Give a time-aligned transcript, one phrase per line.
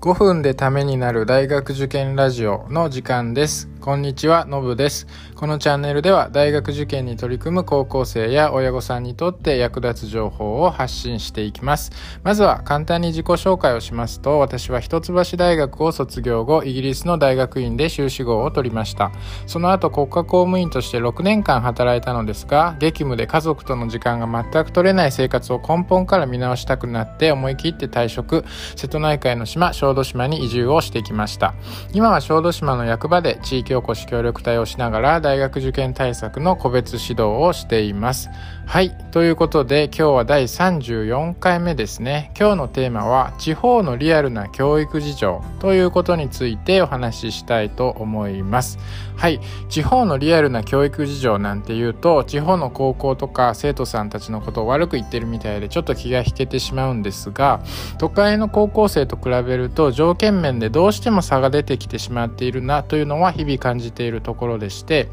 [0.00, 3.69] 5分でためになる大学受験ラジオの時間です。
[3.80, 5.06] こんにちは、のぶです。
[5.34, 11.90] このチャンネルでは大学受験に取り組む高校生や親御さんにとって役立つ情報を発信していきます。
[12.22, 19.12] まずは簡単に自己紹介をしますと、私は一橋大学を卒業後、イギリスの大学院で修士号を取りました。
[19.46, 28.44] その後国家公務員として6年間働いたのですが、激務で家族との時間が全く取れない生活を根本から見直したくなって思い切って退職、
[28.76, 31.54] 瀬戸内海の島、小豆島に移住をしてきました。
[31.94, 38.30] 今は小豆島の役場で地域おこし協力隊をしながら大学受験対策の個別指導をしています。
[38.66, 38.96] はい。
[39.10, 42.30] ということで今日は第34回目ですね。
[42.38, 48.78] 今日のテーマは地方のリアルな教育事情ということについてお話ししたいと思います。
[49.16, 49.40] はい。
[49.68, 57.60] 地方のリアルな教育事情なんて言うと地方の高校とか生徒さんたちのことを悪く言ってるみたいでちょっと気が引けてしまうんですが
[57.98, 65.08] 都会の高校生と比べると条件面でどうしても差が出てきてしまっているなというのは日々感じているところでして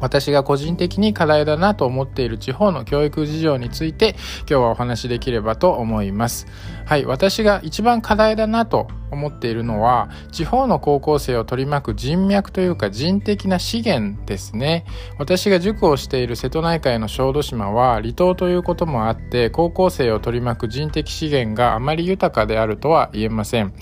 [0.00, 6.46] 私が個人的に課題だなと思っている地方の教育事情について今日はお話しできればと思います。
[6.84, 14.84] はい、私が一番課題だなと思っているのは地方の高校生を取り巻く人脈というか人的な資源ですね
[15.18, 23.72] 私が塾をしている瀬戸内海の小豆島は離島ということもあって高校生を取り巻く人的資源があまり豊かであるとは言えません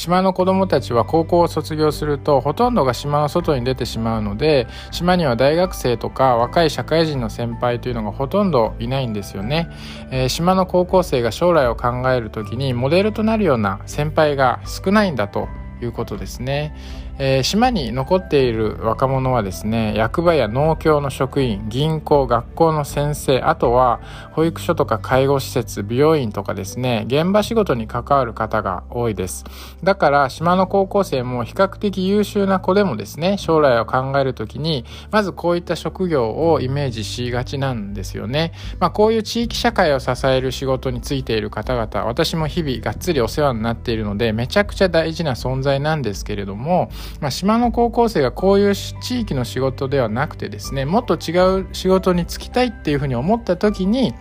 [0.00, 9.68] 島の子供たちは高校を卒業するとほとんどが島の外に出てしまうので島には大学生とか若い社会人の先輩というのがほとんどいないんですよね、
[10.10, 15.48] えー、島の高校生が将来を考える時にモデルとなるような先輩が少ないんだと
[15.82, 16.74] いうことですね。
[17.22, 24.00] えー、島に残っている若者はですね役場や農協の職員銀行学校の先生あとは
[24.32, 29.44] 保育所とか介護施設美容院とかですね現場仕事に関わる方が多いです。
[29.84, 38.52] だから島の高校生も比較的優秀な子でもですね将来を考える時にまずこういった職業をイメージしがちなんですよね。
[38.78, 46.90] まあこういう地域社会を支える仕事についている方々私も日々がっつりお世話になっているのでめちゃくちゃ大事な存在なんですけれども
[47.20, 54.14] まあ、島の高校生がこういう地域の仕事ではなくてですねもっと違う仕事に就きたいっていうふうに思った時に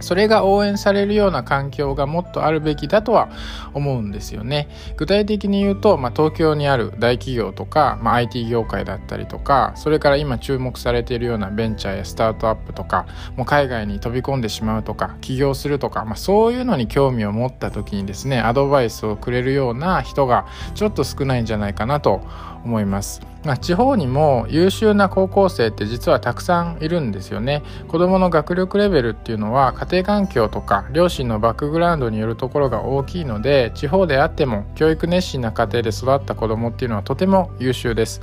[0.00, 3.30] それが応援されるような環境がもっとあるべきだとは
[3.74, 4.68] 思うんですよね。
[4.96, 22.22] 具体的に言うと、まあ、東京にある大企業とか、まあ、IT 業界だったりとか、それから今注目されているようなベンチャーやスタートアップとか、もう海外に飛び込んでしまうとか、起業するとか、まあ、そういうのに興味を持った時にですね、アドバイスをくれるような人がちょっと少ないんじゃないかなと
[22.64, 23.20] 思います。
[23.44, 27.62] まあ、地方にも優秀な高校生って実はたくさんいるんですよね。
[27.88, 38.20] 子供の学力レベルっていうのは家庭環境とか両親のバックグラウンドによるところが大きいので地方であっても教育熱心な家庭で育った子供っていうのはとても優秀です。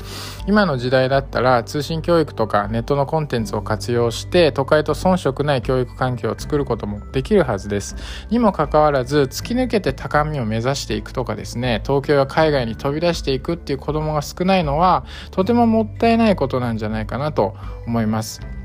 [0.47, 7.97] 今の時代だったら通信教育とかネットのコンテンツを活用して都会と遜色ない教育環境を作ることもできるはずです。
[8.29, 17.55] にもかかわらず突き抜けて高みを目指していくとかですね東京や海外に飛び出していくっていう子供が少ないのはとてももったいないことなんじゃないかなと
[17.85, 18.58] 思います。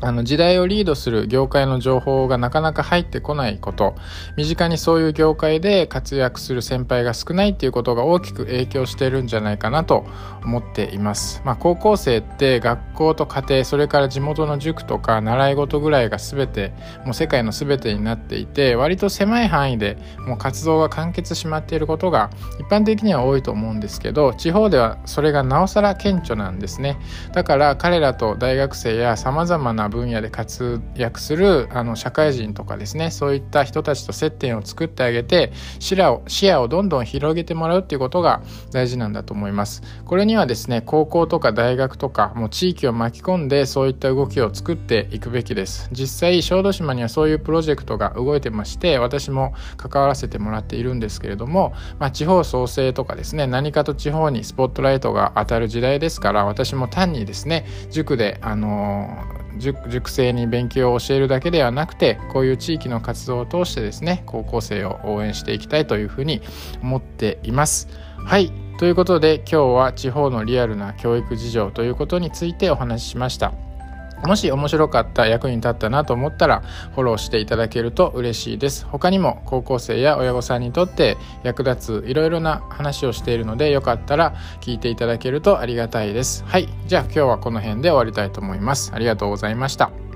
[0.00, 3.96] あの時代をリードする業界の情報がなかなか入ってこないこと。
[4.36, 10.06] 身近にそういう業界で活躍する先輩が少ないっていうことが大きく影響してるんじゃないかなと
[10.44, 16.72] 思っています、まあ、高校生って学校と家庭それから地元の塾とか習い事ぐらいが全て
[17.04, 22.30] もう世界の全てになっていて割と狭い範囲でもう活動が完結しまっていることが
[22.60, 26.98] 一般的には多いと思うんですけど地方ではそれがなおさら顕著なんですね。
[27.32, 39.82] だから彼らと大学生やさまざまな分野で活躍するあの社会人とかですねそういった人たちと接点を作ってあげて視野を視野をどんどん広げてもらうっていうことが大事なんだと思います。
[40.04, 45.88] これにはですね高校とか大学とかもう地域を巻き込んでそういった動きを作っていくべきです。
[45.92, 59.24] 実際小豆島にはそういうプロジェクトが動いてまして私も関わらせてもらっているんですけれども、まあ、地方創生とかですね何かと地方にスポットライトが当たる時代ですから私も単にですね塾であの
[59.58, 66.40] 塾生に勉強を教えるだけではなくてこういう地域の活動を通してですね高校生を応援していきたいというふうに
[66.82, 67.88] 思っています。
[68.16, 73.67] はいということで今日は地方のリアルな教育事情ということについてお話ししました。
[74.24, 76.60] もし面白かった役に立ったなと思ったら
[76.94, 78.86] フォローしていただけると嬉しいです。
[78.86, 86.44] 他にも高校生や親御さんにとって役立ついろいろな話をしているのでよかったら聞いていただけるとありがたいです。
[86.44, 86.68] はい。
[86.86, 88.92] じゃあ今日はこの辺で終わりたいと思います。
[88.94, 90.07] ありがとうございました。